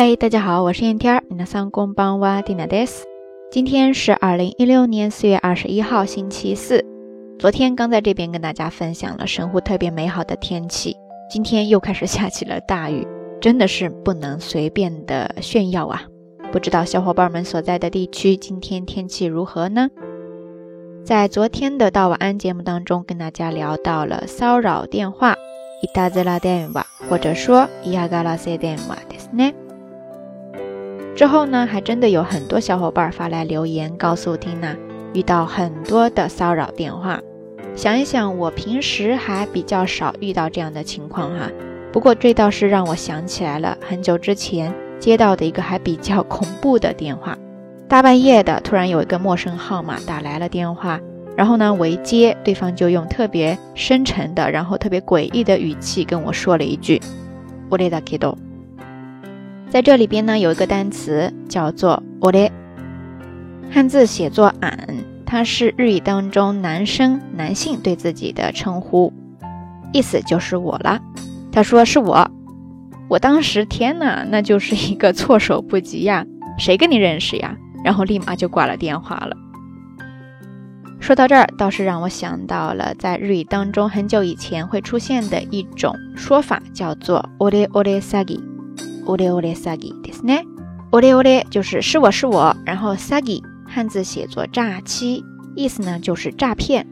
[0.00, 1.22] 嗨，大家好，我是燕天儿。
[1.30, 3.04] 皆さんこんばんは、ディナです。
[3.50, 6.84] 今天是二零一六年四月二十一号，星期四。
[7.38, 10.96] 昨天刚在这边跟大家分享了神户特别美好的天气，
[11.30, 13.06] 今天又开始下起了大雨，
[13.40, 16.02] 真的是不能随便的炫耀啊！
[16.52, 19.88] 不知道小伙伴们所在的地区今天天气如何呢？
[21.04, 25.36] 在昨天的到晚安节目当中，跟大家聊到了骚扰电话，
[25.82, 29.52] 伊达兹拉电话，或者说伊亚嘎拉塞电话，对是呢。
[31.21, 34.75] 之后呢，还真的有很多小伙伴发来留言，告诉缇娜
[35.13, 37.21] 遇到很多的骚扰电话。
[37.75, 41.47] 想一想，我平时还比较少遇到这样的情况哈。
[41.93, 47.37] 不过这倒是让我想起来了很久之前接到的一个还比较恐怖的电话。
[47.87, 50.99] 大半夜的，突然有一个陌生号码打来了电话，
[51.37, 56.99] 然后呢，我一接，对方就用特别深沉的，然后特别诡异的语气跟我说了一句
[57.69, 58.35] ：“我的大 kiddo。”
[59.70, 62.50] 在这里边呢，有一个单词叫做“我的”，
[63.70, 69.12] 汉字写作“俺”，它是日语当中男生、男性对自己的称呼，
[69.92, 71.00] 意思就是我了。
[71.50, 72.30] 他说是我，
[73.08, 76.24] 我当时天哪，那就是一个措手不及呀，
[76.58, 77.56] 谁跟你认识呀？
[77.84, 79.36] 然后立马就挂了电话了。
[81.00, 88.40] 说到这儿，倒是让我想到了在日语当中很久以前会出现的一种说法，叫做“オレオレサギ”。
[89.06, 90.44] オレオレサギですね。
[90.92, 95.22] オレオレ就是是我是我，然后サギ汉字写作诈欺，
[95.54, 96.86] 意思呢就是诈骗。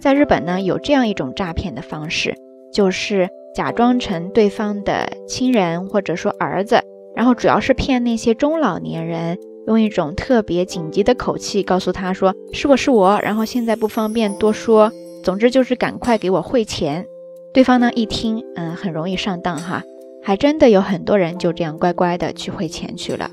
[0.00, 2.34] 在日本呢有这样一种诈骗的方式，
[2.72, 6.80] 就是假装成对方的亲人或者说儿子，
[7.16, 9.38] 然后主要是骗那些中老年人。
[9.66, 14.90] 用一种特别紧急的口气告诉他说：“是我是我，然后现在不方便多说，
[15.22, 17.04] 总之就是赶快给我汇钱。”
[17.52, 19.82] 对方呢一听，嗯，很容易上当哈，
[20.22, 23.30] 还真的有很多人就这样乖乖的去汇钱去了。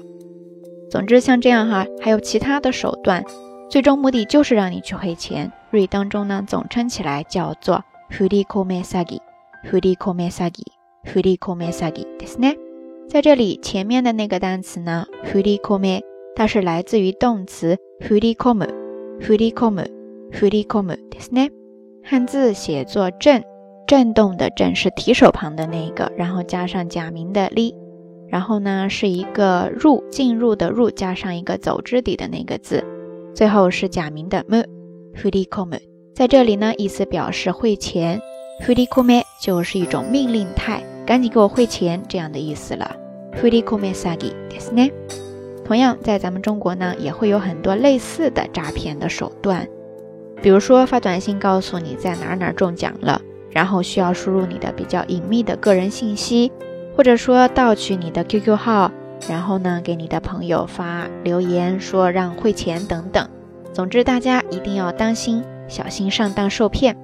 [0.90, 3.24] 总之像这样哈，还有其他的手段，
[3.70, 5.52] 最终目的就是让你去汇钱。
[5.72, 7.82] 日语当中呢总称起来叫做“
[8.12, 9.20] フリコメサギ”，
[9.70, 10.64] フリコメサギ，
[11.04, 12.58] フリコメサギですね。
[13.10, 16.02] 在这里前面的那个单词呢，フリコメ。
[16.38, 21.50] 它是来自于动词 “furikomu”，“furikomu”，“furikomu” ですね。
[22.04, 23.42] 汉字写作“震”，
[23.90, 27.74] 震动的“震”是提手旁的那个，然后加上假名的 “li”，
[28.28, 32.84] 然后呢是一个入进入的“入”，加上一个走之底的那个字，
[33.34, 35.80] 最后是假名的 “mu”，“furikomu”。
[36.16, 38.20] 在这里呢，意思表示汇钱，“
[38.66, 42.96] furikomu” 就是一种命令态，赶紧给我汇钱这样的意思了，“
[43.40, 44.92] furikomu sagi” ですね。
[45.66, 49.68] 同样，在咱们中国呢，也会有很多类似的诈骗的手段，
[50.42, 53.20] 比如说发短信告诉你在哪哪中奖了，
[53.50, 56.52] 然后需要输入你的比较隐秘的个人信息，
[56.96, 58.92] 或者说盗取你的 QQ 号，
[59.30, 63.30] 然后呢给你的朋友发留言说让汇钱等等。
[63.74, 66.96] 总之，大家一定要当心，小心上当受骗。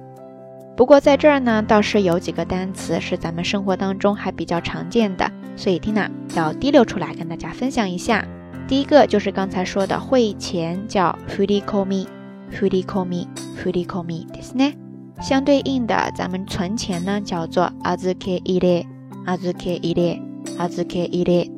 [0.74, 8.26] 不过在这儿呢，倒是有几个单词是咱们生活当中还比较常见的，所以缇娜要滴溜出来跟大家分享一下。
[8.66, 14.74] 第一个就是刚才说的汇钱，叫 “furikomi”，“furikomi”，“furikomi” ですね。
[15.20, 21.50] 相对应的，咱们存钱呢，叫做 “azuke ire”，“azuke ire”，“azuke ire”。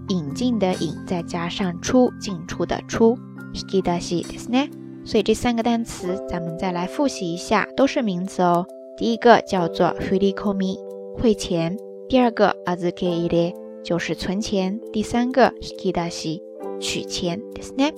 [0.10, 3.18] 引进的引，再加上出进出的出，
[3.54, 4.70] hikidashi ですね。
[5.06, 8.66] 所以这三个单词咱们再来复习一下，都是名词哦。
[8.98, 10.78] 第一个叫做 furikomi，
[11.16, 11.76] 汇钱；
[12.10, 13.54] 第二个 azuke ire，
[13.84, 16.42] 就是存钱；第三个 hikidashi，
[16.80, 17.94] 取钱ですね。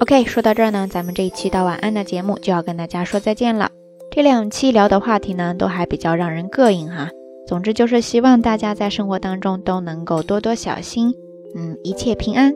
[0.00, 3.70] OK，说到这儿呢，咱们这一期到晚安的节目就要跟大家说再见了。
[4.10, 7.10] 这两期聊的话题呢，都还比较让人膈应哈。
[7.46, 11.14] 总之就是希望大家在生活当中都能够多多小心，
[11.54, 12.52] 嗯，一切平安。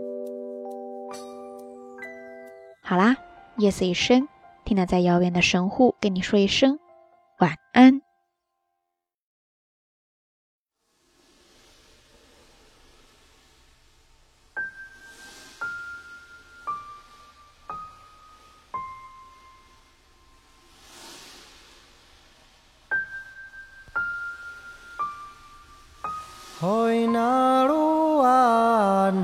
[2.82, 3.16] 好啦，
[3.57, 4.27] 夜色已深，
[4.65, 6.77] 听娜在遥远的神户跟你说一声
[7.39, 8.01] 晚安。
[26.61, 27.65] Hoi naruan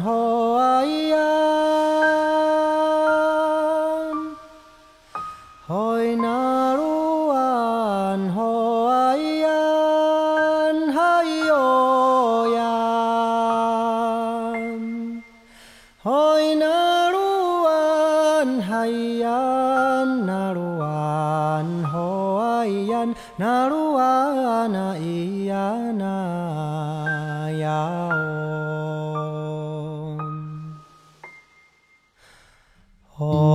[0.03, 0.40] hoaian
[33.21, 33.50] 어...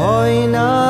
[0.00, 0.83] হয় না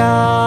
[0.00, 0.40] 样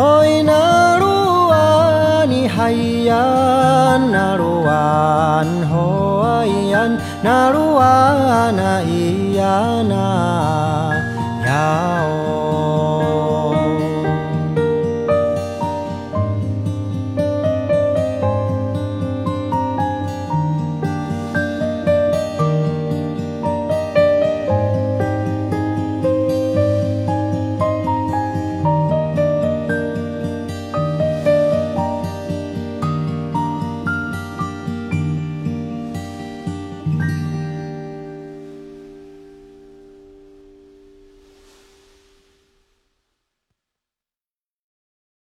[0.00, 3.16] 我伊那罗安尼海呀，
[4.12, 9.42] 那罗安吼伊安，那罗安那伊呀
[9.88, 9.94] 那
[11.44, 11.50] 呀
[12.04, 12.37] 哦。